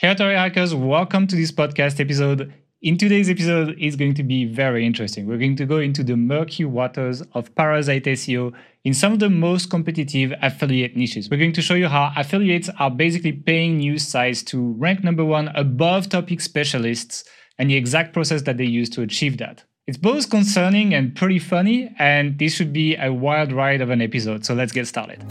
[0.00, 2.54] Hey, Authority Hackers, welcome to this podcast episode.
[2.80, 5.26] In today's episode, it's going to be very interesting.
[5.26, 9.28] We're going to go into the murky waters of parasite SEO in some of the
[9.28, 11.28] most competitive affiliate niches.
[11.28, 15.22] We're going to show you how affiliates are basically paying news sites to rank number
[15.22, 17.24] one above topic specialists
[17.58, 19.64] and the exact process that they use to achieve that.
[19.86, 24.00] It's both concerning and pretty funny, and this should be a wild ride of an
[24.00, 24.46] episode.
[24.46, 25.22] So let's get started.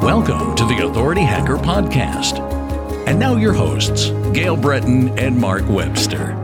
[0.00, 2.53] Welcome to the Authority Hacker Podcast.
[3.06, 6.43] And now your hosts, Gael Breton and Mark Webster.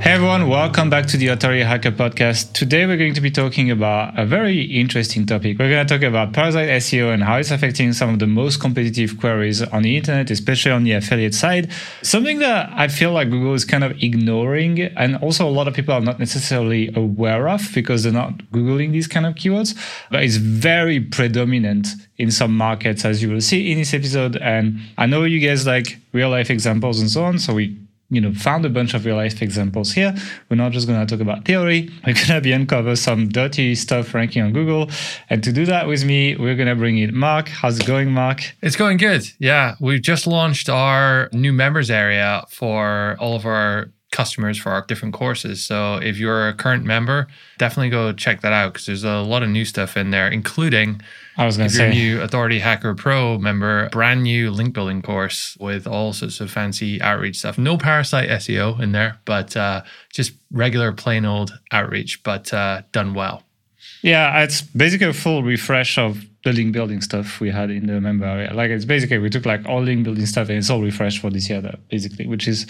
[0.00, 2.54] Hey everyone, welcome back to the Authority Hacker Podcast.
[2.54, 5.58] Today we're going to be talking about a very interesting topic.
[5.58, 8.60] We're going to talk about parasite SEO and how it's affecting some of the most
[8.60, 11.70] competitive queries on the internet, especially on the affiliate side.
[12.00, 15.74] Something that I feel like Google is kind of ignoring, and also a lot of
[15.74, 19.76] people are not necessarily aware of because they're not Googling these kind of keywords,
[20.10, 24.38] but it's very predominant in some markets, as you will see in this episode.
[24.38, 27.78] And I know you guys like real life examples and so on, so we
[28.10, 30.14] you know, found a bunch of real life examples here.
[30.48, 31.88] We're not just going to talk about theory.
[32.06, 34.90] We're going to be uncover some dirty stuff ranking on Google.
[35.28, 37.48] And to do that with me, we're going to bring in Mark.
[37.48, 38.42] How's it going, Mark?
[38.62, 39.22] It's going good.
[39.38, 44.84] Yeah, we've just launched our new members area for all of our customers for our
[44.86, 45.64] different courses.
[45.64, 49.42] So if you're a current member, definitely go check that out because there's a lot
[49.42, 51.00] of new stuff in there, including
[51.40, 55.56] I was going to say, new Authority Hacker Pro member, brand new link building course
[55.58, 57.56] with all sorts of fancy outreach stuff.
[57.56, 63.14] No parasite SEO in there, but uh, just regular plain old outreach, but uh, done
[63.14, 63.42] well.
[64.02, 68.00] Yeah, it's basically a full refresh of the link building stuff we had in the
[68.00, 68.52] member area.
[68.52, 71.30] Like it's basically we took like all link building stuff and it's all refreshed for
[71.30, 72.66] this year, basically, which is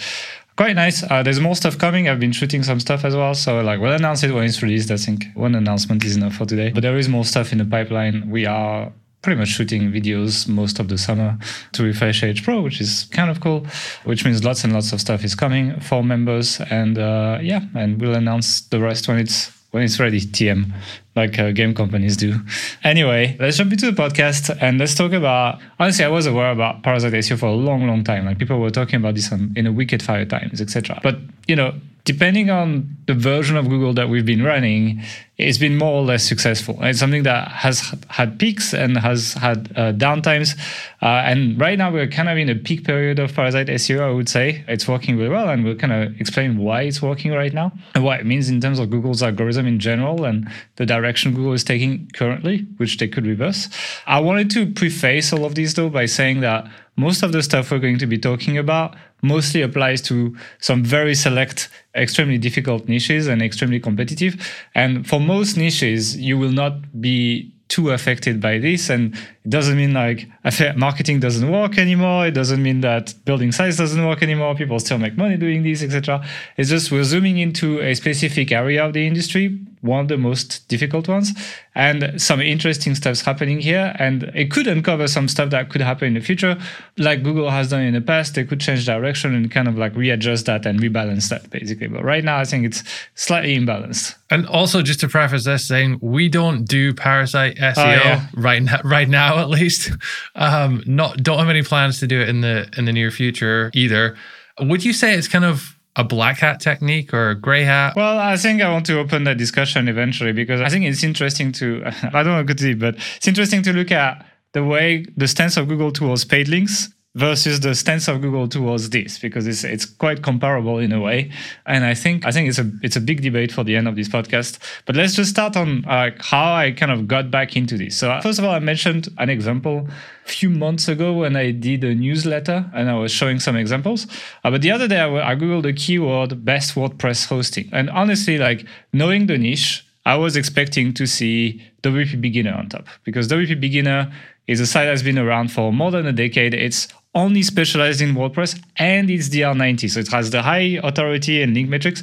[0.55, 1.03] quite nice.
[1.03, 2.09] Uh, there's more stuff coming.
[2.09, 3.33] I've been shooting some stuff as well.
[3.35, 4.91] So like we'll announce it when it's released.
[4.91, 6.71] I think one announcement is enough for today.
[6.71, 8.29] But there is more stuff in the pipeline.
[8.29, 11.37] We are pretty much shooting videos most of the summer
[11.73, 13.67] to refresh Edge Pro, which is kind of cool,
[14.03, 16.59] which means lots and lots of stuff is coming for members.
[16.69, 20.71] And uh, yeah, and we'll announce the rest when it's when it's ready, TM,
[21.15, 22.39] like uh, game companies do.
[22.83, 25.59] Anyway, let's jump into the podcast and let's talk about.
[25.79, 28.25] Honestly, I was aware about Parasite SEO for a long, long time.
[28.25, 30.99] Like people were talking about this on, in a WickedFire Times, etc.
[31.01, 31.73] But you know,
[32.03, 35.03] depending on the version of Google that we've been running,
[35.37, 36.77] it's been more or less successful.
[36.81, 40.57] It's something that has had peaks and has had uh, downtimes.
[41.01, 44.11] Uh, and right now we're kind of in a peak period of Parasite SEO, I
[44.11, 44.63] would say.
[44.67, 48.03] It's working really well, and we'll kind of explain why it's working right now and
[48.03, 51.63] what it means in terms of Google's algorithm in general and the direction Google is
[51.63, 53.69] taking currently, which they could reverse.
[54.05, 56.69] I wanted to preface all of these though by saying that
[57.01, 61.15] most of the stuff we're going to be talking about mostly applies to some very
[61.15, 64.33] select, extremely difficult niches and extremely competitive.
[64.75, 68.89] And for most niches, you will not be too affected by this.
[68.89, 70.27] And it doesn't mean like
[70.75, 72.27] marketing doesn't work anymore.
[72.27, 74.53] It doesn't mean that building sites doesn't work anymore.
[74.55, 76.23] People still make money doing these, etc.
[76.57, 80.67] It's just we're zooming into a specific area of the industry one of the most
[80.67, 81.31] difficult ones
[81.73, 86.09] and some interesting stuff's happening here and it could uncover some stuff that could happen
[86.09, 86.57] in the future
[86.97, 89.95] like google has done in the past they could change direction and kind of like
[89.95, 92.83] readjust that and rebalance that basically but right now i think it's
[93.15, 98.03] slightly imbalanced and also just to preface this saying we don't do parasite seo oh,
[98.03, 98.27] yeah.
[98.35, 99.91] right now right now at least
[100.35, 103.71] um not don't have any plans to do it in the in the near future
[103.73, 104.15] either
[104.59, 107.95] would you say it's kind of a black hat technique or a gray hat?
[107.95, 111.51] Well, I think I want to open that discussion eventually because I think it's interesting
[111.53, 115.27] to, I don't know good to but it's interesting to look at the way the
[115.27, 119.63] stance of Google towards paid links versus the stance of Google towards this because it's
[119.63, 121.31] it's quite comparable in a way.
[121.65, 123.95] And I think I think it's a it's a big debate for the end of
[123.95, 124.59] this podcast.
[124.85, 127.97] But let's just start on uh, how I kind of got back into this.
[127.97, 129.87] So first of all I mentioned an example
[130.25, 134.07] a few months ago when I did a newsletter and I was showing some examples.
[134.43, 137.69] Uh, but the other day I, I googled the keyword best WordPress hosting.
[137.73, 142.87] And honestly like knowing the niche I was expecting to see WP Beginner on top
[143.03, 144.11] because WP Beginner
[144.47, 146.53] is a site that's been around for more than a decade.
[146.55, 149.89] It's only specialized in WordPress and it's DR90.
[149.89, 152.01] So it has the high authority and link metrics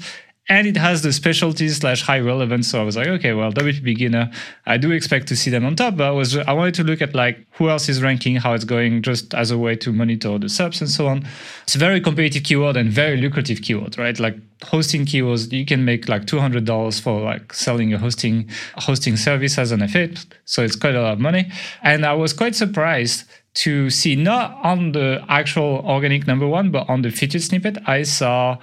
[0.49, 2.69] and it has the specialty slash high relevance.
[2.69, 4.31] So I was like, okay, well, WP beginner,
[4.67, 7.03] I do expect to see them on top, but I was I wanted to look
[7.03, 10.38] at like who else is ranking, how it's going, just as a way to monitor
[10.38, 11.27] the SERPs and so on.
[11.65, 14.19] It's a very competitive keyword and very lucrative keyword, right?
[14.19, 18.49] Like hosting keywords, you can make like two hundred dollars for like selling a hosting
[18.77, 20.25] hosting service as an affiliate.
[20.47, 21.50] So it's quite a lot of money,
[21.82, 23.25] and I was quite surprised
[23.55, 28.03] to see not on the actual organic number one, but on the featured snippet, I
[28.03, 28.59] saw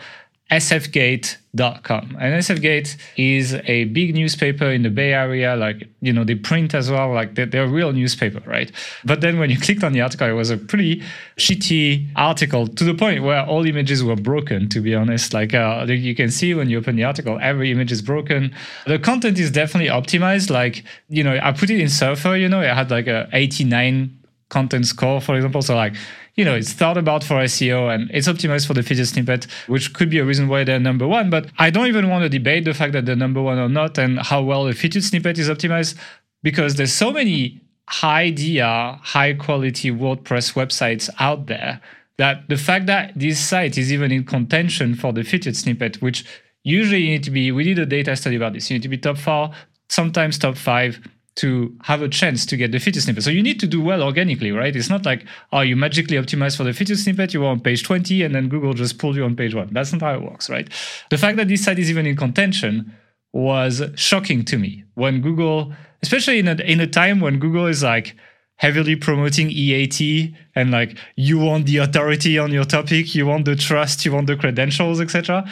[0.51, 2.17] sfgate.com.
[2.19, 5.55] And SFGate is a big newspaper in the Bay Area.
[5.55, 7.11] Like, you know, they print as well.
[7.11, 8.71] Like, they're, they're, a real newspaper, right?
[9.03, 11.01] But then when you clicked on the article, it was a pretty
[11.37, 15.33] shitty article to the point where all images were broken, to be honest.
[15.33, 18.53] Like, uh, you can see when you open the article, every image is broken.
[18.85, 20.51] The content is definitely optimized.
[20.51, 24.15] Like, you know, I put it in Surfer, you know, it had like a 89
[24.49, 25.61] content score, for example.
[25.61, 25.95] So, like,
[26.35, 29.93] you know, it's thought about for SEO and it's optimized for the feature snippet, which
[29.93, 31.29] could be a reason why they're number one.
[31.29, 33.97] But I don't even want to debate the fact that they're number one or not
[33.97, 35.97] and how well the featured snippet is optimized
[36.43, 41.81] because there's so many high DR, high quality WordPress websites out there
[42.17, 46.25] that the fact that this site is even in contention for the featured snippet, which
[46.63, 48.89] usually you need to be, we did a data study about this, you need to
[48.89, 49.51] be top four,
[49.89, 50.99] sometimes top five
[51.35, 53.23] to have a chance to get the feature snippet.
[53.23, 54.73] So you need to do well organically, right?
[54.73, 57.83] It's not like, oh, you magically optimize for the feature snippet, you were on page
[57.83, 59.69] 20, and then Google just pulled you on page one.
[59.73, 60.69] That's not how it works, right?
[61.09, 62.93] The fact that this site is even in contention
[63.33, 67.83] was shocking to me when Google, especially in a, in a time when Google is
[67.83, 68.15] like
[68.57, 73.57] heavily promoting EAT and like you want the authority on your topic, you want the
[73.57, 75.45] trust, you want the credentials, etc.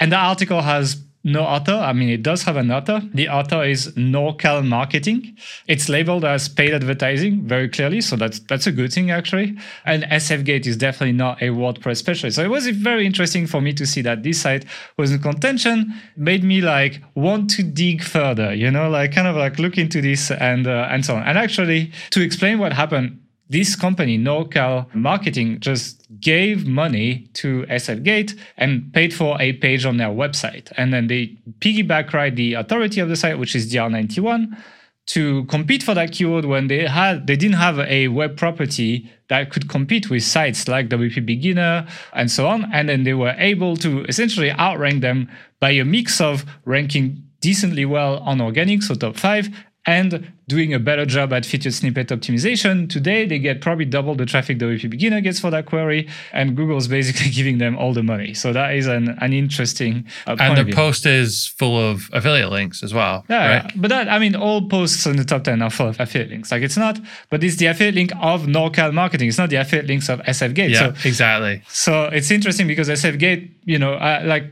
[0.00, 1.74] And the article has no author.
[1.74, 3.00] I mean, it does have an author.
[3.14, 5.36] The author is NorCal Marketing.
[5.68, 9.56] It's labeled as paid advertising very clearly, so that's that's a good thing actually.
[9.84, 12.36] And SFGate is definitely not a WordPress specialist.
[12.36, 14.64] So it was very interesting for me to see that this site
[14.96, 15.94] was in contention.
[16.16, 20.00] Made me like want to dig further, you know, like kind of like look into
[20.00, 21.22] this and uh, and so on.
[21.22, 28.38] And actually, to explain what happened this company, NorCal Marketing, just gave money to SFGate
[28.56, 30.72] and paid for a page on their website.
[30.76, 34.56] And then they piggyback ride the authority of the site, which is DR91,
[35.04, 39.50] to compete for that keyword when they had they didn't have a web property that
[39.50, 42.70] could compete with sites like WP Beginner and so on.
[42.72, 45.28] And then they were able to essentially outrank them
[45.58, 49.48] by a mix of ranking decently well on organic, so top five,
[49.86, 52.88] and doing a better job at featured snippet optimization.
[52.88, 56.56] Today, they get probably double the traffic the WP Beginner gets for that query, and
[56.56, 58.34] Google's basically giving them all the money.
[58.34, 60.06] So that is an, an interesting.
[60.26, 63.24] Uh, and the post is full of affiliate links as well.
[63.28, 63.72] Yeah, right?
[63.74, 66.52] but that I mean, all posts in the top ten are full of affiliate links.
[66.52, 67.00] Like it's not,
[67.30, 69.28] but it's the affiliate link of NorCal Marketing.
[69.28, 70.70] It's not the affiliate links of SFGate.
[70.70, 71.62] Yeah, so, exactly.
[71.68, 74.44] So it's interesting because SFGate, you know, uh, like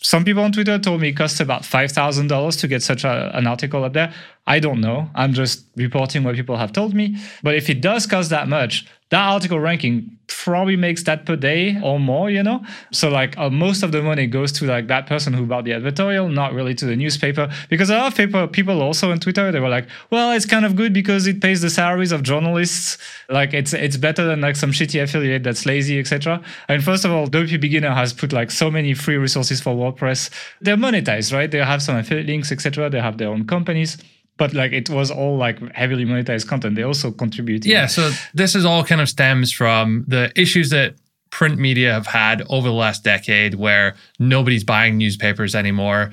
[0.00, 3.46] some people on Twitter told me it costs about $5,000 to get such a, an
[3.46, 4.12] article up there.
[4.46, 5.10] I don't know.
[5.14, 7.16] I'm just reporting what people have told me.
[7.42, 11.80] But if it does cost that much, that article ranking probably makes that per day
[11.82, 12.62] or more, you know?
[12.92, 15.72] So like uh, most of the money goes to like that person who bought the
[15.72, 17.50] editorial, not really to the newspaper.
[17.70, 20.64] Because a lot of people, people also on Twitter, they were like, well, it's kind
[20.66, 22.98] of good because it pays the salaries of journalists.
[23.30, 26.42] Like it's it's better than like some shitty affiliate that's lazy, etc.
[26.68, 30.30] And first of all, WP Beginner has put like so many free resources for WordPress.
[30.60, 31.50] They're monetized, right?
[31.50, 32.90] They have some affiliate links, etc.
[32.90, 33.96] They have their own companies
[34.38, 36.76] but like it was all like heavily monetized content.
[36.76, 37.66] They also contributed.
[37.66, 40.94] Yeah, so this is all kind of stems from the issues that
[41.30, 46.12] print media have had over the last decade, where nobody's buying newspapers anymore.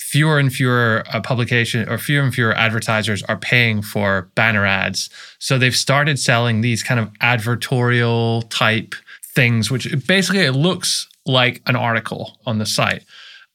[0.00, 5.10] Fewer and fewer uh, publication or fewer and fewer advertisers are paying for banner ads.
[5.38, 8.94] So they've started selling these kind of advertorial type
[9.34, 13.04] things, which basically it looks like an article on the site.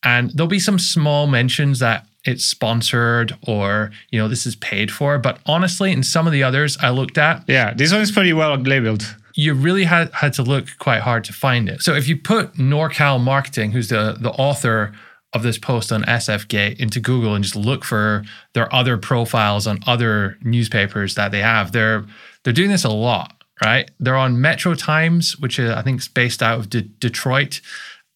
[0.04, 4.92] And there'll be some small mentions that it's sponsored or you know this is paid
[4.92, 5.18] for.
[5.18, 8.34] But honestly in some of the others i looked at yeah this one is pretty
[8.34, 9.16] well labeled.
[9.36, 11.82] you really had, had to look quite hard to find it.
[11.82, 14.94] So if you put norcal marketing who's the the author
[15.32, 18.24] of this post on sfgate into google and just look for
[18.54, 22.04] their other profiles on other newspapers that they have they're
[22.44, 23.92] they're doing this a lot right?
[24.00, 27.62] They're on metro times which i think is based out of De- detroit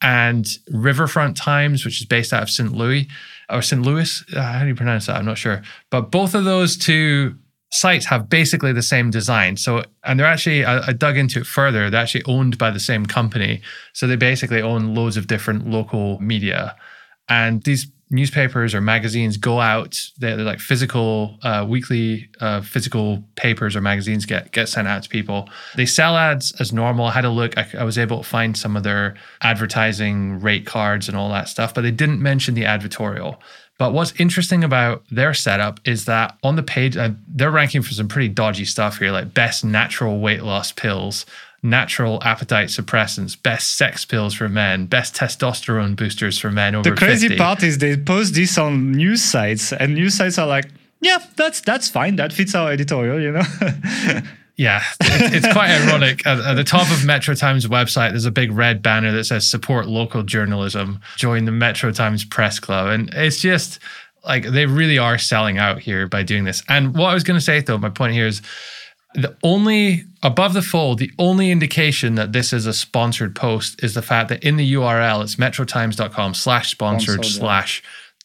[0.02, 3.08] and riverfront times which is based out of st louis
[3.50, 3.82] or St.
[3.82, 4.24] Louis.
[4.36, 5.18] Uh, how do you pronounce that?
[5.18, 5.62] I'm not sure.
[5.90, 7.38] But both of those two
[7.72, 9.58] sites have basically the same design.
[9.58, 12.80] So, and they're actually, I, I, dug into it further, they're actually owned by the
[12.80, 13.62] same company.
[13.94, 16.76] So they basically own loads of different local media.
[17.30, 20.00] And these newspapers or magazines go out.
[20.20, 25.04] They're, they're like physical, uh, weekly uh, physical papers or magazines get get sent out
[25.04, 25.50] to people.
[25.76, 27.08] They sell ads as normal.
[27.08, 27.58] I had a look.
[27.58, 31.50] I, I, was able to find some of their advertising rate cards and all that
[31.50, 33.38] stuff, but they didn't mention the advertorial.
[33.80, 37.94] But what's interesting about their setup is that on the page, uh, they're ranking for
[37.94, 41.26] some pretty dodgy stuff here, like best natural weight loss pills,
[41.64, 46.96] natural appetite suppressants, best sex pills for men, best testosterone boosters for men over The
[46.96, 47.42] crazy 50.
[47.42, 50.66] part is they post this on news sites, and news sites are like,
[51.00, 52.18] yeah, that's that's fine.
[52.18, 53.44] That fits our editorial, you know.
[54.56, 56.28] Yeah, it's, quite ironic.
[56.28, 59.48] At, at, the top of Metro Times website, there's a big red banner that says
[59.48, 61.02] "Support local journalism.
[61.18, 63.80] Join the Metro Times Press Club," and it's just
[64.24, 66.62] like they really are selling out here by doing this.
[66.70, 68.44] And what I was going to say, though, my point here is
[69.16, 73.94] the only above the fold, the only indication that this is a sponsored post is
[73.94, 77.84] the fact that in the URL it's metrotimes.com slash sponsored slash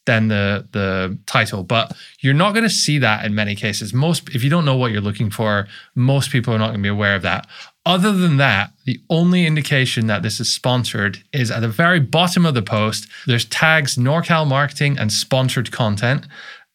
[0.08, 1.62] then the the title.
[1.62, 3.92] But you're not going to see that in many cases.
[3.92, 6.82] Most if you don't know what you're looking for, most people are not going to
[6.82, 7.46] be aware of that.
[7.84, 12.44] Other than that, the only indication that this is sponsored is at the very bottom
[12.44, 13.06] of the post.
[13.26, 16.26] There's tags NorCal marketing and sponsored content,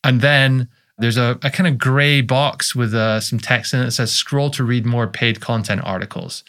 [0.03, 3.85] and then there's a, a kind of gray box with uh, some text in it
[3.85, 6.43] that says scroll to read more paid content articles.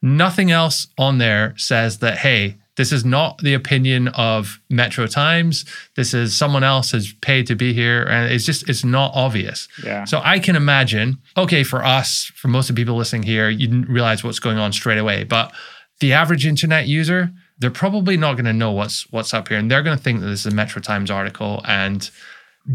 [0.00, 5.64] Nothing else on there says that, hey, this is not the opinion of Metro Times.
[5.96, 8.04] This is someone else has paid to be here.
[8.04, 9.66] And it's just, it's not obvious.
[9.82, 10.04] Yeah.
[10.04, 13.66] So I can imagine, okay, for us, for most of the people listening here, you
[13.66, 15.24] didn't realize what's going on straight away.
[15.24, 15.52] But
[15.98, 19.58] the average internet user, they're probably not going to know what's what's up here.
[19.58, 22.08] And they're going to think that this is a Metro Times article and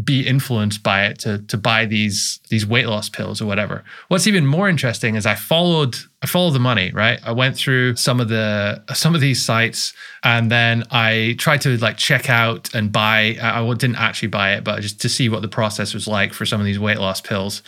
[0.02, 3.84] be influenced by it to to buy these these weight loss pills or whatever.
[4.08, 7.20] What's even more interesting is I followed I followed the money, right?
[7.24, 9.92] I went through some of the some of these sites
[10.24, 14.64] and then I tried to like check out and buy I didn't actually buy it,
[14.64, 17.20] but just to see what the process was like for some of these weight loss
[17.20, 17.62] pills.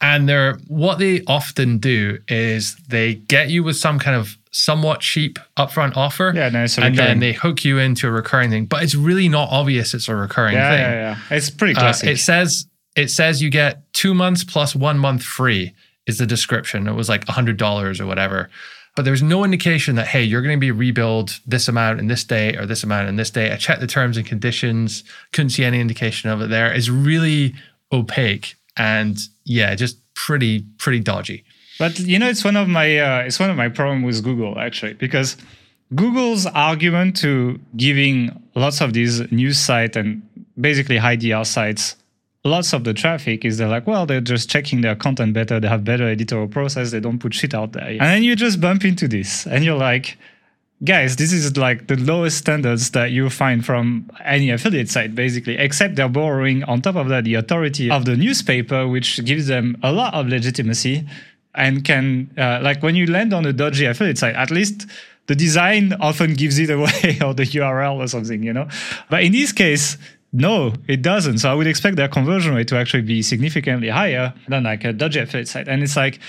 [0.00, 5.00] And they're what they often do is they get you with some kind of somewhat
[5.00, 6.32] cheap upfront offer.
[6.34, 9.48] Yeah, no, and then they hook you into a recurring thing, but it's really not
[9.50, 10.80] obvious it's a recurring yeah, thing.
[10.80, 12.08] Yeah, yeah, It's pretty uh, classic.
[12.08, 12.66] Uh, it says
[12.96, 15.74] it says you get two months plus one month free
[16.06, 16.86] is the description.
[16.88, 18.50] It was like a hundred dollars or whatever.
[18.96, 22.24] But there's no indication that hey, you're going to be rebuild this amount in this
[22.24, 23.52] day or this amount in this day.
[23.52, 26.72] I checked the terms and conditions, couldn't see any indication of it there.
[26.72, 27.54] It's really
[27.92, 31.44] opaque and yeah, just pretty pretty dodgy.
[31.80, 34.58] But you know, it's one of my uh, it's one of my problem with Google
[34.58, 35.36] actually because
[35.94, 38.16] Google's argument to giving
[38.54, 40.22] lots of these news sites and
[40.60, 41.96] basically high DR sites
[42.44, 45.60] lots of the traffic is they're like, well, they're just checking their content better.
[45.60, 46.90] They have better editorial process.
[46.90, 47.84] They don't put shit out there.
[47.84, 50.16] And then you just bump into this and you're like,
[50.82, 55.56] guys, this is like the lowest standards that you find from any affiliate site, basically,
[55.58, 59.76] except they're borrowing on top of that the authority of the newspaper, which gives them
[59.82, 61.06] a lot of legitimacy
[61.54, 64.86] and can uh, like when you land on a dodgy affiliate site, at least
[65.26, 68.68] the design often gives it away or the URL or something, you know.
[69.08, 69.96] But in this case,
[70.32, 71.38] no, it doesn't.
[71.38, 74.92] So I would expect their conversion rate to actually be significantly higher than like a
[74.92, 75.68] dodgy affiliate site.
[75.68, 76.20] And it's like,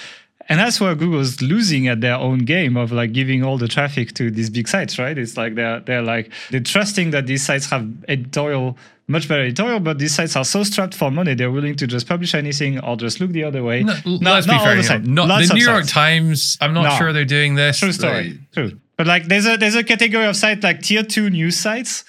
[0.49, 4.13] and that's where Google's losing at their own game of like giving all the traffic
[4.13, 5.17] to these big sites, right?
[5.17, 8.77] It's like they're they're like they're trusting that these sites have editorial
[9.11, 12.07] much better editorial, but these sites are so strapped for money, they're willing to just
[12.07, 13.83] publish anything or just look the other way.
[13.83, 14.99] No, not, let's not be fair.
[14.99, 15.91] The, not, the New York sites.
[15.91, 16.97] Times, I'm not no.
[16.97, 17.79] sure they're doing this.
[17.79, 18.39] True story.
[18.53, 18.79] True.
[18.97, 22.03] But like there's a there's a category of sites like tier two news sites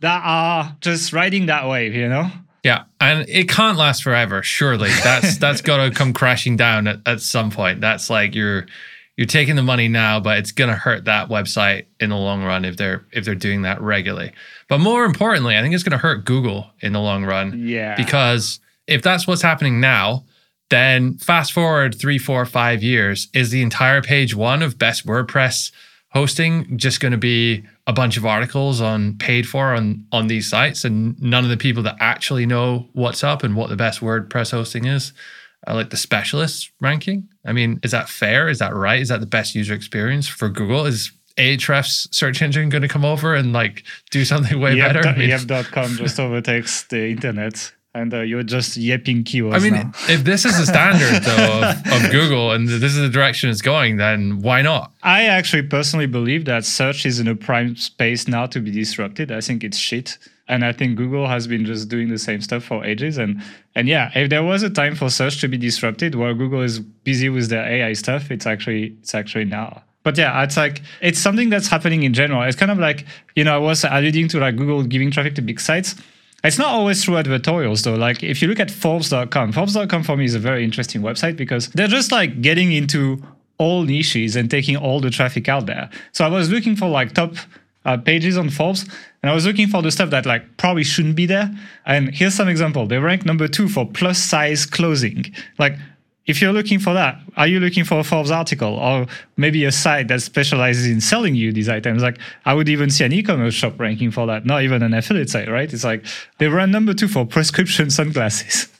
[0.00, 2.30] that are just riding that wave, you know?
[2.62, 4.42] Yeah, and it can't last forever.
[4.42, 7.80] Surely that's that's got to come crashing down at, at some point.
[7.80, 8.66] That's like you're
[9.16, 12.44] you're taking the money now, but it's going to hurt that website in the long
[12.44, 14.32] run if they're if they're doing that regularly.
[14.68, 17.66] But more importantly, I think it's going to hurt Google in the long run.
[17.66, 17.96] Yeah.
[17.96, 20.24] Because if that's what's happening now,
[20.68, 25.72] then fast forward three, four, five years, is the entire page one of best WordPress
[26.10, 30.48] hosting just going to be a bunch of articles on paid for on on these
[30.48, 34.00] sites, and none of the people that actually know what's up and what the best
[34.00, 35.14] WordPress hosting is
[35.66, 37.28] uh, like the specialist ranking?
[37.44, 38.48] I mean, is that fair?
[38.48, 39.00] Is that right?
[39.00, 40.86] Is that the best user experience for Google?
[40.86, 45.20] Is Ahrefs search engine going to come over and like do something way yep, better?
[45.20, 49.54] Yep.com just overtakes the internet and uh, you're just yapping keywords.
[49.54, 49.92] I mean, now.
[50.08, 53.62] if this is the standard though of, of, Google and this is the direction it's
[53.62, 54.92] going, then why not?
[55.02, 59.32] I actually personally believe that search is in a prime space now to be disrupted.
[59.32, 60.18] I think it's shit.
[60.48, 63.18] And I think Google has been just doing the same stuff for ages.
[63.18, 63.42] And
[63.74, 66.78] and yeah, if there was a time for search to be disrupted while Google is
[66.78, 69.82] busy with their AI stuff, it's actually it's actually now.
[70.04, 72.42] But yeah, it's like it's something that's happening in general.
[72.42, 75.42] It's kind of like, you know, I was alluding to like Google giving traffic to
[75.42, 75.96] big sites.
[76.44, 77.96] It's not always through advertorials though.
[77.96, 81.70] Like if you look at Forbes.com, Forbes.com for me is a very interesting website because
[81.70, 83.20] they're just like getting into
[83.58, 85.90] all niches and taking all the traffic out there.
[86.12, 87.34] So I was looking for like top
[87.84, 88.84] uh, pages on Forbes,
[89.26, 91.52] and I was looking for the stuff that like probably shouldn't be there.
[91.84, 92.86] And here's some example.
[92.86, 95.34] They rank number two for plus size clothing.
[95.58, 95.76] Like
[96.26, 99.72] if you're looking for that, are you looking for a Forbes article or maybe a
[99.72, 102.04] site that specializes in selling you these items?
[102.04, 105.28] Like I would even see an e-commerce shop ranking for that, not even an affiliate
[105.28, 105.72] site, right?
[105.72, 106.06] It's like
[106.38, 108.68] they run number two for prescription sunglasses.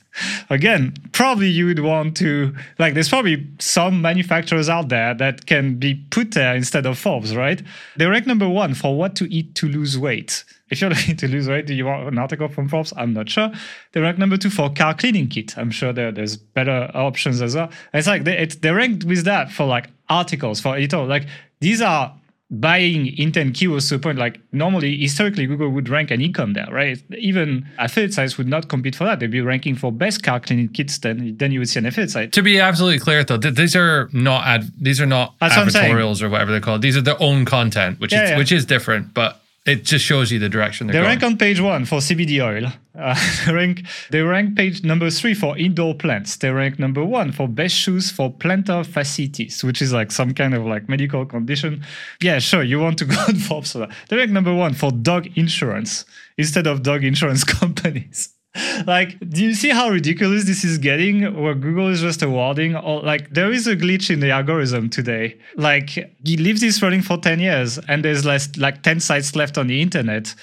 [0.50, 2.94] again, probably you would want to like.
[2.94, 7.62] There's probably some manufacturers out there that can be put there instead of Forbes, right?
[7.96, 10.44] They rank number one for what to eat to lose weight.
[10.70, 12.92] If you're looking to lose weight, do you want an article from Forbes?
[12.96, 13.50] I'm not sure.
[13.92, 15.56] They rank number two for car cleaning kit.
[15.56, 17.70] I'm sure there, there's better options as well.
[17.92, 21.08] It's like they, it's, they ranked with that for like articles for editorial.
[21.08, 21.26] Like
[21.60, 22.14] these are
[22.50, 26.68] buying intent keywords to a point like normally historically google would rank an ecom there
[26.70, 26.98] right?
[27.18, 29.18] Even affiliate sites would not compete for that.
[29.18, 32.10] They'd be ranking for best car cleaning kits then then you would see an affiliate
[32.10, 32.32] site.
[32.32, 36.22] To be absolutely clear though th- these are not ad these are not That's advertorials
[36.22, 36.82] or whatever they're called.
[36.82, 38.38] These are their own content which Yeah, is yeah.
[38.38, 41.36] which is different but it just shows you the direction they're They going rank on
[41.36, 42.72] page one for CBD oil.
[42.96, 46.36] Uh, they rank they rank page number three for indoor plants.
[46.36, 50.54] They rank number one for best shoes for plantar fasciitis, which is like some kind
[50.54, 51.84] of like medical condition.
[52.22, 53.90] Yeah, sure, you want to go on Forbes for that.
[54.08, 56.06] They rank number one for dog insurance
[56.38, 58.30] instead of dog insurance companies.
[58.86, 61.40] Like, do you see how ridiculous this is getting?
[61.40, 65.38] Where Google is just awarding, or like, there is a glitch in the algorithm today.
[65.56, 69.58] Like, you leave this running for 10 years, and there's less, like 10 sites left
[69.58, 70.34] on the internet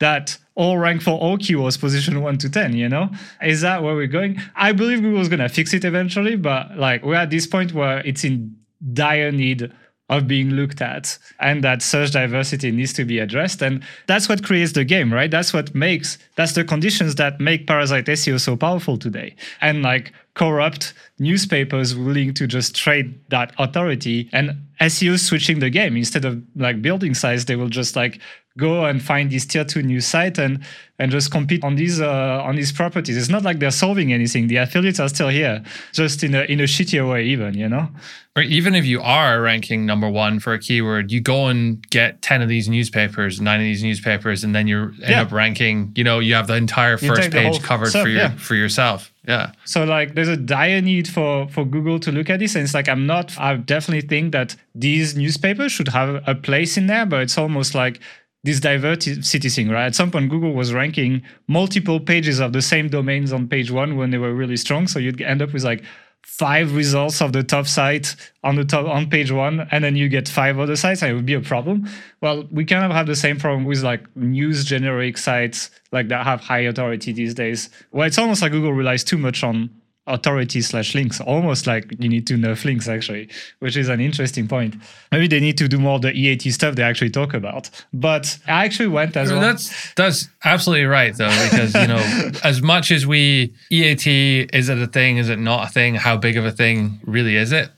[0.00, 3.08] that all rank for all keywords position 1 to 10 you know
[3.42, 7.02] is that where we're going i believe google's going to fix it eventually but like
[7.04, 8.54] we're at this point where it's in
[8.92, 9.72] dire need
[10.10, 13.62] of being looked at and that such diversity needs to be addressed.
[13.62, 15.30] And that's what creates the game right?
[15.30, 19.34] That's what makes that's the conditions that make parasite seo so powerful today.
[19.60, 25.96] And like corrupt newspapers willing to just trade that authority and SEO switching the game
[25.96, 28.20] instead of like building sites they will just like
[28.56, 30.64] go and find this tier 2 new site and
[30.98, 34.46] and just compete on these uh, on these properties it's not like they're solving anything
[34.48, 35.62] the affiliates are still here
[35.92, 37.88] just in a in a shittier way even you know
[38.36, 42.20] or even if you are ranking number one for a keyword, you go and get
[42.20, 45.22] 10 of these newspapers, nine of these newspapers, and then you end Yeah.
[45.22, 48.18] up ranking, you know, you have the entire first page whole covered stuff, for your
[48.18, 48.30] yeah.
[48.36, 49.12] for yourself.
[49.26, 49.52] Yeah.
[49.64, 52.74] So like there's a dire need for for Google to look at this and it's
[52.74, 57.06] like I'm not I definitely think that these newspapers should have a place in there
[57.06, 58.00] but it's almost like
[58.44, 59.86] this diversity thing, right?
[59.86, 63.96] At some point, Google was ranking multiple pages of the same domains on page one
[63.96, 64.86] when they were really strong.
[64.86, 65.82] So you'd end up with like
[66.24, 70.08] five results of the top site on the top on page one, and then you
[70.08, 71.88] get five other sites, and it would be a problem.
[72.20, 76.24] Well, we kind of have the same problem with like news generic sites like that
[76.24, 77.70] have high authority these days.
[77.92, 79.70] Well, it's almost like Google relies too much on
[80.06, 83.26] authority slash links almost like you need to nerf links actually
[83.60, 84.74] which is an interesting point
[85.10, 88.38] maybe they need to do more of the eat stuff they actually talk about but
[88.46, 92.90] i actually went as well That's that's absolutely right though, because you know, as much
[92.90, 94.06] as we EAT
[94.52, 95.94] is it a thing, is it not a thing?
[95.94, 97.70] How big of a thing really is it?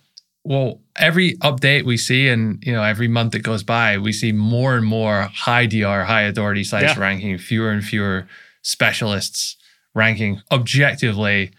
[0.43, 4.33] Well, every update we see, and you know, every month that goes by, we see
[4.33, 7.01] more and more high DR, high authority sites Yeah.
[7.01, 8.27] ranking, fewer and fewer
[8.63, 9.57] specialists
[9.95, 11.53] ranking objectively,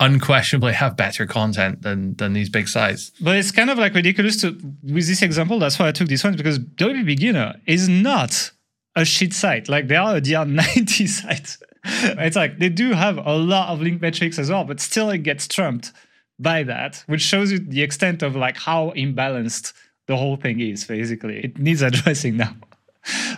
[0.00, 3.10] unquestionably have better content than than these big sites.
[3.20, 4.50] But it's kind of like ridiculous to
[4.82, 5.58] with this example.
[5.58, 8.52] That's why I took this one because WP Beginner is not
[8.94, 9.68] a shit site.
[9.68, 11.56] Like they are a DR90 site.
[11.84, 15.18] it's like they do have a lot of link metrics as well, but still it
[15.18, 15.92] gets trumped
[16.38, 19.72] by that, which shows you the extent of like how imbalanced
[20.06, 20.84] the whole thing is.
[20.84, 22.54] Basically, it needs addressing now.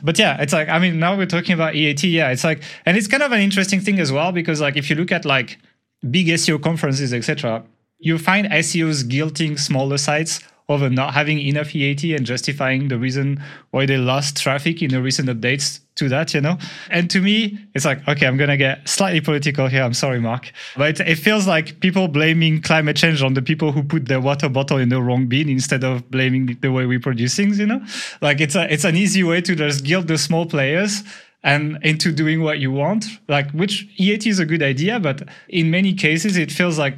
[0.03, 2.05] But yeah, it's like I mean now we're talking about EAT.
[2.05, 4.90] Yeah, it's like and it's kind of an interesting thing as well because like if
[4.90, 5.59] you look at like
[6.08, 7.64] big SEO conferences, etc.,
[7.98, 13.42] you find SEOs guilting smaller sites over not having enough EAT and justifying the reason
[13.72, 16.56] why they lost traffic in the recent updates to that, you know?
[16.90, 19.82] And to me, it's like, okay, I'm going to get slightly political here.
[19.82, 20.52] I'm sorry, Mark.
[20.76, 24.48] But it, feels like people blaming climate change on the people who put their water
[24.48, 27.84] bottle in the wrong bin instead of blaming the way we produce things, you know?
[28.22, 31.02] Like it's a, it's an easy way to just guilt the small players
[31.42, 33.07] and into doing what you want.
[33.29, 36.96] Like which eat is a good idea but in many cases it feels like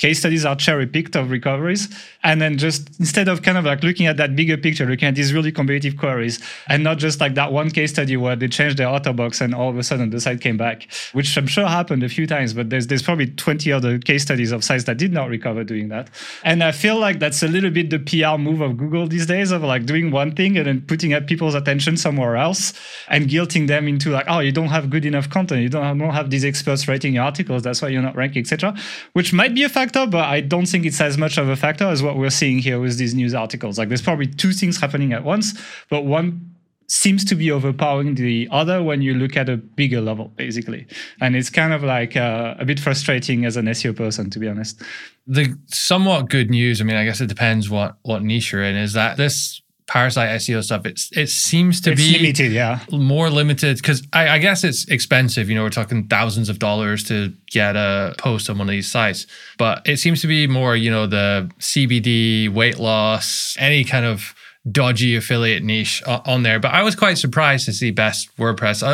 [0.00, 1.88] case studies are cherry picked of recoveries.
[2.24, 5.14] And then just instead of kind of like looking at that bigger picture looking at
[5.14, 8.78] these really competitive queries and not just like that one case study where they changed
[8.78, 11.66] their auto box and all of a sudden the site came back which i'm sure
[11.66, 14.98] happened a few times but there's there's probably 20 other case studies of sites that
[14.98, 16.08] did not recover doing that.
[16.44, 19.50] And i feel like that's a little bit the pr move of google these days
[19.50, 22.72] of like doing one thing and then putting at people's attention somewhere else
[23.08, 25.62] and guilting them into like oh you don't have good enough content.
[25.62, 27.62] You don't have, don't have these experts writing your articles.
[27.62, 28.76] That's why you're not ranking etc
[29.12, 31.84] which might be a factor but i don't think it's as much of a factor
[31.84, 33.78] as what we're seeing here with these news articles.
[33.78, 36.54] Like there's probably two things happening at once but one
[36.86, 40.88] seems to be overpowering the other when you look at a bigger level basically.
[41.20, 44.48] And it's kind of like uh, a bit frustrating as an seo person to be
[44.48, 44.82] honest.
[45.26, 48.76] The somewhat good news i mean i guess it depends what what niche you're in
[48.76, 52.78] is that this Parasite SEO stuff, it's it seems to it's be limited, yeah.
[52.92, 55.48] more limited because I, I guess it's expensive.
[55.48, 58.88] You know, we're talking thousands of dollars to get a post on one of these
[58.88, 59.26] sites,
[59.58, 64.32] but it seems to be more, you know, the CBD, weight loss, any kind of
[64.70, 66.60] dodgy affiliate niche on there.
[66.60, 68.86] But I was quite surprised to see best WordPress.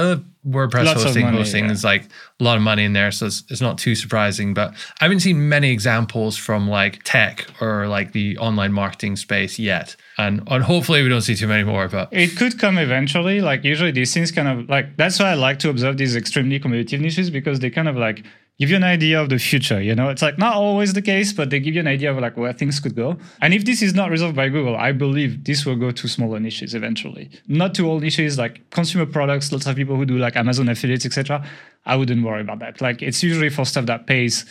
[0.47, 1.73] WordPress Lots hosting money, hosting yeah.
[1.73, 2.05] is like
[2.41, 4.55] a lot of money in there, so it's, it's not too surprising.
[4.55, 9.59] But I haven't seen many examples from like tech or like the online marketing space
[9.59, 11.89] yet, and and hopefully we don't see too many more.
[11.89, 13.41] But It could come eventually.
[13.41, 16.59] Like usually these things kind of like that's why I like to observe these extremely
[16.61, 18.25] competitive niches because they kind of like
[18.59, 19.81] give you an idea of the future.
[19.81, 22.19] You know, it's like not always the case, but they give you an idea of
[22.19, 23.17] like where things could go.
[23.43, 26.41] And if this is not resolved by Google, I believe this will go to smaller
[26.41, 27.31] niches eventually.
[27.47, 29.53] Not to all niches like consumer products.
[29.53, 31.45] Lots of people who do like Amazon affiliates, etc.
[31.85, 32.81] I wouldn't worry about that.
[32.81, 34.45] Like it's usually for stuff that pays,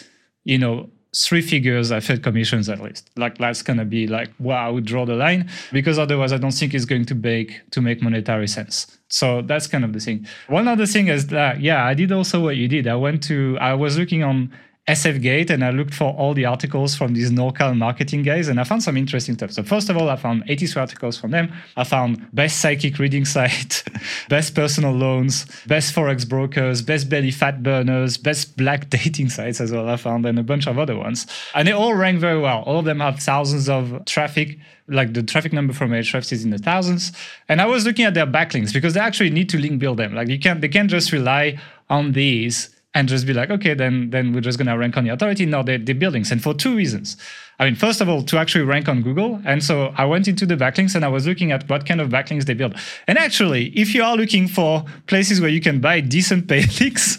[0.43, 3.09] you know, three figures affiliate commissions at least.
[3.15, 6.51] Like that's gonna be like wow, I would draw the line because otherwise I don't
[6.51, 8.97] think it's going to make to make monetary sense.
[9.07, 10.27] So that's kind of the thing.
[10.47, 12.87] One other thing is that yeah, I did also what you did.
[12.87, 14.51] I went to I was looking on
[14.87, 18.59] SF Gate and I looked for all the articles from these NorCal marketing guys and
[18.59, 19.51] I found some interesting stuff.
[19.51, 21.51] So first of all, I found 83 articles from them.
[21.75, 23.83] I found best psychic reading site,
[24.29, 29.71] best personal loans, best forex brokers, best belly fat burners, best black dating sites as
[29.71, 29.89] well.
[29.89, 32.61] I found and a bunch of other ones, and they all rank very well.
[32.63, 34.59] All of them have thousands of traffic.
[34.87, 37.11] Like the traffic number from Ahrefs is in the thousands.
[37.49, 40.13] And I was looking at their backlinks because they actually need to link build them.
[40.13, 44.09] Like you can't, they can't just rely on these and just be like, okay, then
[44.09, 45.45] then we're just gonna rank on the authority.
[45.45, 47.17] No, they're, they're buildings, and for two reasons.
[47.59, 50.45] I mean, first of all, to actually rank on Google, and so I went into
[50.45, 52.75] the backlinks and I was looking at what kind of backlinks they build.
[53.07, 57.17] And actually, if you are looking for places where you can buy decent paid links,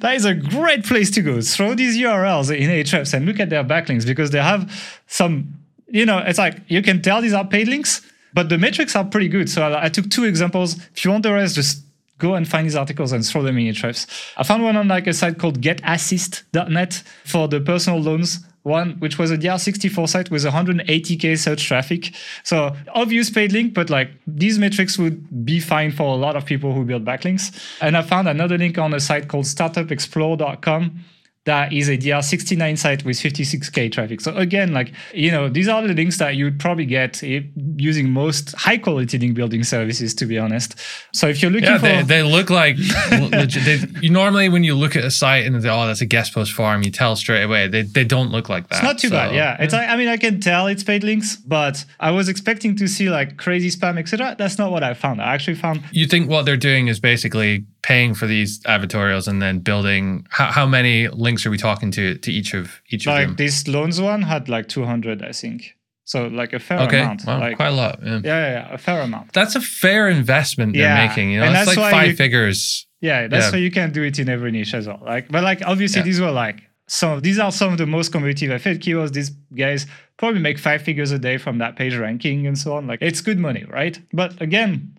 [0.00, 1.40] that is a great place to go.
[1.40, 4.70] Throw these URLs in Ahrefs and look at their backlinks because they have
[5.06, 5.54] some.
[5.86, 8.00] You know, it's like you can tell these are paid links,
[8.32, 9.50] but the metrics are pretty good.
[9.50, 10.76] So I, I took two examples.
[10.94, 11.82] If you want the rest, just
[12.20, 14.06] go and find these articles and throw them in Ahrefs.
[14.36, 19.18] I found one on like a site called getassist.net for the personal loans one, which
[19.18, 22.12] was a DR64 site with 180k search traffic.
[22.44, 26.44] So obvious paid link, but like these metrics would be fine for a lot of
[26.44, 27.52] people who build backlinks.
[27.80, 31.04] And I found another link on a site called startupexplore.com
[31.46, 34.20] that is a DR69 site with 56k traffic.
[34.20, 37.40] So again, like you know, these are the links that you'd probably get eh,
[37.76, 40.14] using most high quality link building services.
[40.14, 40.78] To be honest,
[41.14, 42.76] so if you're looking yeah, for, they, they look like
[43.10, 46.06] legit, they, you normally when you look at a site and they, oh that's a
[46.06, 48.76] guest post farm, you tell straight away they, they don't look like that.
[48.76, 49.56] It's not too So, bad, yeah.
[49.58, 52.86] It's like, I mean, I can tell it's paid links, but I was expecting to
[52.86, 54.36] see like crazy spam, etc.
[54.38, 55.22] That's not what I found.
[55.22, 59.40] I actually found You think what they're doing is basically paying for these advertorials and
[59.40, 63.14] then building how, how many links are we talking to to each of each of
[63.14, 63.36] like them?
[63.36, 65.76] this loans one had like 200, I think.
[66.04, 67.22] So like a fair Okay, amount.
[67.26, 68.00] well, like, quite a lot.
[68.02, 68.08] Yeah.
[68.10, 69.32] yeah, yeah, yeah, a fair amount.
[69.32, 71.30] That's a fair investment they're making.
[71.30, 72.86] You know, and it's that's like five you- figures.
[73.00, 73.52] Yeah, that's Yeah.
[73.52, 75.00] why you can do it in every niche as well.
[75.04, 77.20] Like, but like obviously these were like some.
[77.20, 79.12] These are some of the most competitive affiliate keywords.
[79.12, 79.86] These guys
[80.18, 82.86] probably make five figures a day from that page ranking and so on.
[82.86, 83.98] Like it's good money, right?
[84.12, 84.98] But again,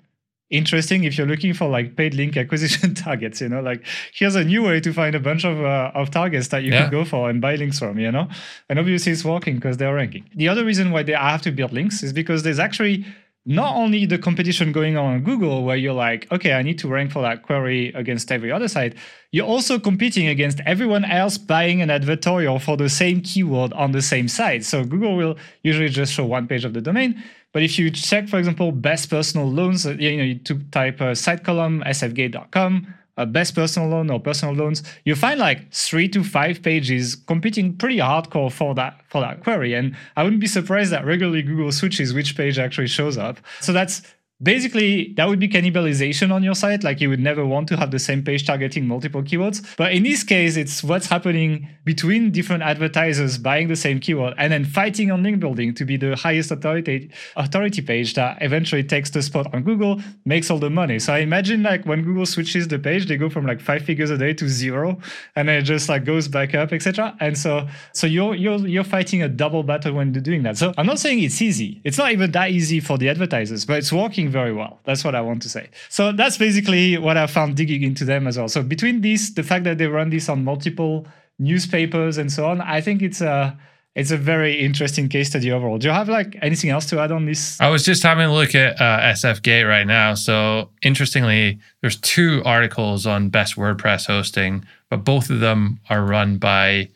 [0.51, 3.41] interesting if you're looking for like paid link acquisition targets.
[3.41, 3.83] You know, like
[4.13, 6.83] here's a new way to find a bunch of uh, of targets that you Yeah.
[6.83, 7.97] could go for and buy links from.
[7.97, 8.27] You know,
[8.69, 10.25] and obviously it's working because they're ranking.
[10.35, 13.05] The other reason why they have to build links is because there's actually
[13.45, 16.87] not only the competition going on on Google, where you're like, okay, I need to
[16.87, 18.95] rank for that query against every other site,
[19.31, 24.01] you're also competing against everyone else buying an advertorial for the same keyword on the
[24.01, 24.63] same site.
[24.63, 27.23] So Google will usually just show one page of the domain.
[27.51, 30.35] But if you check, for example, best personal loans, uh, you know, you
[30.71, 35.71] type uh, site colon sfgate.com, uh, best personal loan or personal loans, you find like
[35.71, 39.73] three to five pages competing pretty hardcore for that for that query.
[39.73, 43.37] And I wouldn't be surprised that regularly Google switches which page actually shows up.
[43.59, 44.01] So that's
[44.41, 47.91] basically that would be cannibalization on your site like you would never want to have
[47.91, 49.63] the same page targeting multiple keywords.
[49.77, 54.51] But in this case it's what's happening between different advertisers buying the same keyword and
[54.51, 59.09] then fighting on link building to be the highest authority authority page that eventually takes
[59.11, 60.97] the spot on google makes all the money.
[60.97, 64.09] So i imagine like when google switches the page they go from like five figures
[64.09, 64.97] a day to zero
[65.35, 68.83] and then it just like goes back up etc and so so you're you're you're
[68.83, 70.57] fighting a double battle when you're doing that.
[70.57, 71.81] So i'm not saying it's easy.
[71.83, 74.79] It's not even that easy for the advertisers but it's working very well.
[74.83, 75.69] That's what I want to say.
[75.89, 78.47] So that's basically what I found digging into them as well.
[78.47, 81.07] So between these, the fact that they run this on multiple
[81.39, 83.57] newspapers and so on, I think it's a
[83.93, 85.77] it's a very interesting case study overall.
[85.77, 87.59] Do you have like anything else to add on this?
[87.59, 90.13] I was just having a look at uh, SF Gate right now.
[90.13, 96.37] So interestingly, there's two articles on best WordPress hosting, but both of them are run
[96.37, 96.89] by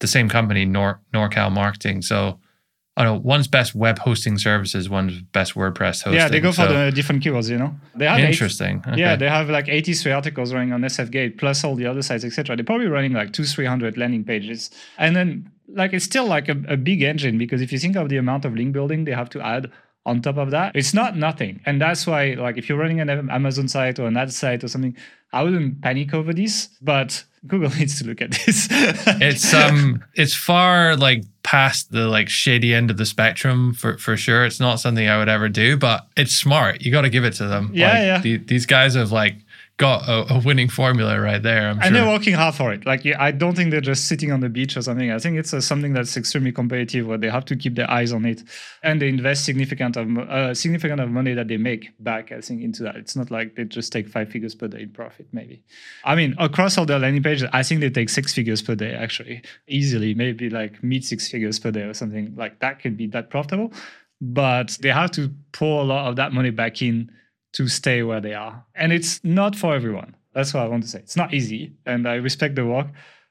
[0.00, 2.02] the same company, Nor- NorCal Marketing.
[2.02, 2.38] So
[2.96, 6.12] I don't know, one's best web hosting services, one's best WordPress hosting.
[6.14, 7.74] Yeah, they go for so- the different keywords, you know.
[7.96, 8.84] They have eight- Interesting.
[8.86, 9.00] Okay.
[9.00, 12.54] Yeah, they have like 83 articles running on SFGate plus all the other sites, etc.
[12.54, 14.70] They're probably running like two, 300 landing pages.
[14.96, 18.08] And then like it's still like a, a big engine because if you think of
[18.10, 19.70] the amount of link building they have to add
[20.06, 21.60] on top of that, it's not nothing.
[21.66, 24.68] And that's why like if you're running an Amazon site or an ad site or
[24.68, 24.96] something,
[25.32, 28.68] I wouldn't panic over this, but Google needs to look at this.
[28.70, 34.16] it's um it's far like past the like shady end of the spectrum for for
[34.16, 37.22] sure it's not something i would ever do but it's smart you got to give
[37.22, 38.18] it to them Yeah, Like, yeah.
[38.22, 39.36] the- these guys have like
[39.76, 42.86] got a, a winning formula right there i'm and they're working hard for it.
[42.86, 45.10] Like, yeah, I don't think they're just sitting on the beach or something.
[45.10, 48.12] I think it's uh, something that's extremely competitive, where they have to keep their eyes
[48.12, 48.42] on it,
[48.82, 52.30] and they invest significant of uh, significant of money that they make back.
[52.30, 52.96] I think into that.
[52.96, 55.26] It's not like they just take five figures per day in profit.
[55.32, 55.64] Maybe,
[56.04, 58.94] I mean, across all their landing pages, I think they take six figures per day
[58.94, 60.14] actually, easily.
[60.14, 63.72] Maybe like mid six figures per day or something like that can be that profitable.
[64.20, 67.10] But they have to pour a lot of that money back in
[67.54, 68.64] to stay where they are.
[68.74, 70.14] And it's not for everyone.
[70.34, 70.98] That's what I want to say.
[70.98, 72.88] It's not easy, and I respect the work,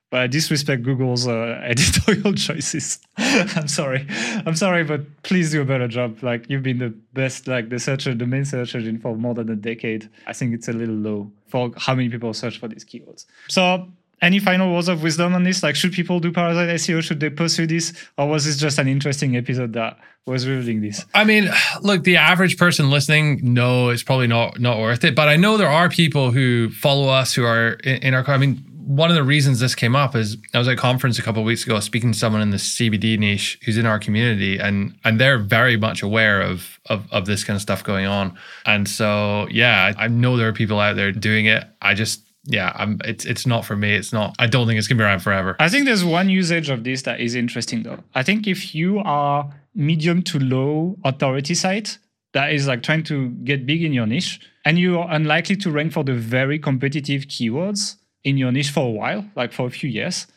[0.09, 2.99] but I disrespect Google's uh, editorial choices.
[3.17, 4.07] I'm sorry.
[4.45, 6.23] I'm sorry, but please do a better job.
[6.23, 9.49] Like you've been the best, like the search, the main search engine for more than
[9.49, 10.09] a decade.
[10.25, 13.25] I think it's a little low for how many people search for these keywords.
[13.49, 13.88] So.
[14.23, 15.62] Any final words of wisdom on this?
[15.62, 17.03] Like, should people do parasite SEO?
[17.03, 21.05] Should they pursue this, or was this just an interesting episode that was revealing this?
[21.13, 21.49] I mean,
[21.81, 25.13] look, the average person listening, no, it's probably not not worth it.
[25.13, 28.27] But I know there are people who follow us who are in, in our.
[28.29, 31.17] I mean, one of the reasons this came up is I was at a conference
[31.17, 33.99] a couple of weeks ago speaking to someone in the CBD niche who's in our
[33.99, 38.05] community, and and they're very much aware of of, of this kind of stuff going
[38.05, 38.38] on.
[38.65, 41.63] And so, yeah, I, I know there are people out there doing it.
[41.81, 42.21] I just.
[42.45, 43.95] Yeah, I'm, it's it's not for me.
[43.95, 44.36] It's not.
[44.38, 45.56] I don't think it's gonna be around forever.
[45.60, 47.99] I think there's one usage of this that is interesting though.
[48.13, 51.97] I think if you are medium to low authority site
[52.34, 55.71] that is like trying to get big in your niche and you are unlikely to
[55.71, 59.69] rank for the very competitive keywords in your niche for a while, like for a
[59.69, 60.27] few years,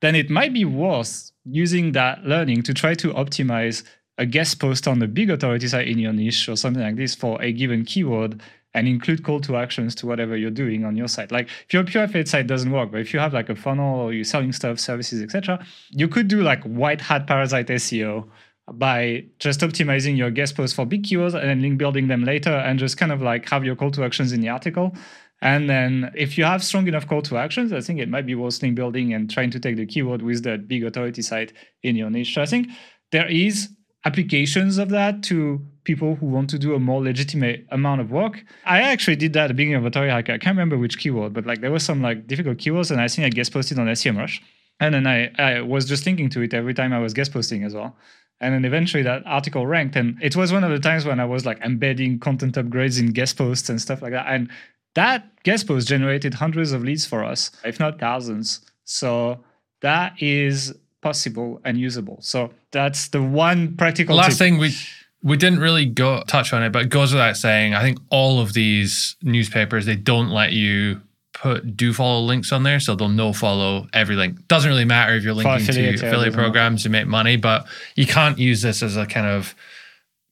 [0.00, 3.82] then it might be worth using that learning to try to optimize
[4.18, 7.14] a guest post on the big authority site in your niche or something like this
[7.14, 8.40] for a given keyword
[8.76, 11.32] and include call to actions to whatever you're doing on your site.
[11.32, 14.00] Like if your pure affiliate site doesn't work, but if you have like a funnel
[14.00, 18.28] or you're selling stuff, services, etc., you could do like white hat parasite SEO
[18.74, 22.50] by just optimizing your guest posts for big keywords and then link building them later
[22.50, 24.94] and just kind of like have your call to actions in the article.
[25.40, 28.34] And then if you have strong enough call to actions, I think it might be
[28.34, 31.96] worth link building and trying to take the keyword with that big authority site in
[31.96, 32.34] your niche.
[32.34, 32.68] So I think
[33.10, 33.70] there is
[34.04, 38.44] applications of that to people who want to do a more legitimate amount of work.
[38.66, 40.32] I actually did that at the beginning of Authority Hacker.
[40.32, 43.08] I can't remember which keyword, but like there was some like difficult keywords, and I
[43.08, 44.40] think I guest posted on SEMrush.
[44.80, 47.64] And then I, I was just linking to it every time I was guest posting
[47.64, 47.96] as well.
[48.40, 49.96] And then eventually that article ranked.
[49.96, 53.12] And it was one of the times when I was like embedding content upgrades in
[53.12, 54.26] guest posts and stuff like that.
[54.28, 54.50] And
[54.94, 58.60] that guest post generated hundreds of leads for us, if not thousands.
[58.84, 59.40] So
[59.80, 62.18] that is possible and usable.
[62.20, 64.38] So that's the one practical last tip.
[64.38, 64.74] thing we
[65.22, 67.74] we didn't really go touch on it, but it goes without saying.
[67.74, 71.00] I think all of these newspapers they don't let you
[71.32, 74.46] put do follow links on there, so they'll no follow every link.
[74.48, 78.06] Doesn't really matter if you're linking affiliate, to affiliate programs to make money, but you
[78.06, 79.54] can't use this as a kind of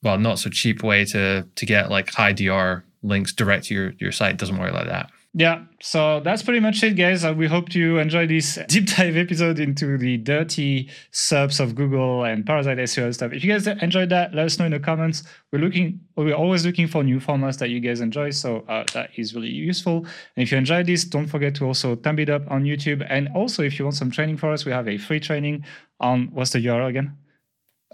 [0.02, 3.94] well, not so cheap way to to get like high DR links direct to your
[3.98, 4.36] your site.
[4.36, 5.10] Doesn't work like that.
[5.36, 7.24] Yeah, so that's pretty much it, guys.
[7.24, 12.22] Uh, we hope you enjoyed this deep dive episode into the dirty SERPs of Google
[12.22, 13.32] and Parasite SEO stuff.
[13.32, 15.24] If you guys enjoyed that, let us know in the comments.
[15.52, 19.10] We're looking, we're always looking for new formats that you guys enjoy, so uh, that
[19.16, 20.06] is really useful.
[20.36, 23.04] And if you enjoyed this, don't forget to also thumb it up on YouTube.
[23.10, 25.64] And also, if you want some training for us, we have a free training
[25.98, 27.16] on what's the URL again?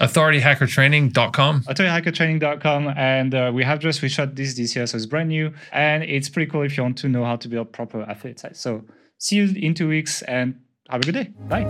[0.00, 1.62] AuthorityHackerTraining.com.
[1.62, 6.02] AuthorityHackerTraining.com, and uh, we have just reshot this this year, so it's brand new, and
[6.04, 8.60] it's pretty cool if you want to know how to build proper affiliate sites.
[8.60, 8.84] So
[9.18, 11.30] see you in two weeks, and have a good day.
[11.48, 11.66] Bye.